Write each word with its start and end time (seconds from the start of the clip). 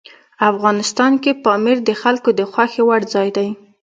افغانستان 0.51 1.13
کې 1.23 1.31
پامیر 1.43 1.77
د 1.87 1.91
خلکو 2.01 2.29
د 2.39 2.41
خوښې 2.51 2.81
وړ 2.85 3.01
ځای 3.13 3.29
دی. 3.37 3.49